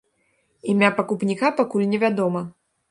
Імя 0.73 0.89
пакупніка 1.01 1.55
пакуль 1.61 1.87
не 1.95 2.05
вядома. 2.07 2.41